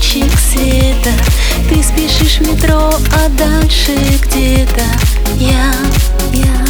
лучик 0.00 0.32
света. 0.38 1.10
Ты 1.68 1.82
спешишь 1.82 2.38
в 2.38 2.40
метро, 2.40 2.90
а 3.12 3.28
дальше 3.36 3.94
где-то 4.22 4.82
Я, 5.36 5.74
я, 6.32 6.64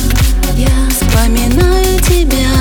я 0.56 0.90
вспоминаю 0.90 1.98
Тебя, 2.00 2.59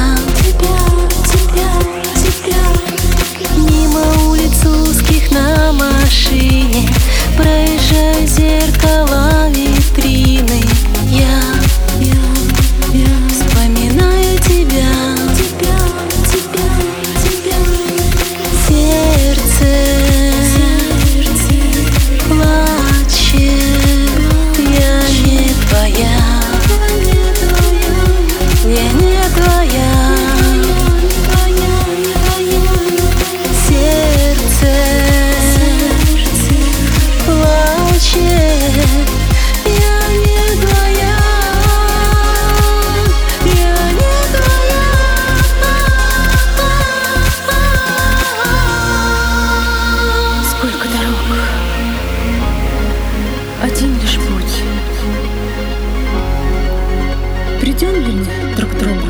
один 53.61 53.93
лишь 53.99 54.15
путь. 54.15 54.63
Придем 57.59 57.93
ли 57.93 58.13
мы 58.13 58.55
друг 58.55 58.71
к 58.71 58.77
другу? 58.77 59.08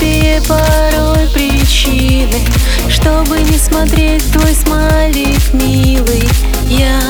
Нелепее 0.00 0.40
порой 0.42 1.26
причины 1.28 2.38
Чтобы 2.88 3.40
не 3.40 3.58
смотреть 3.58 4.30
твой 4.32 4.54
смайлик 4.54 5.52
милый 5.52 6.28
Я, 6.68 7.00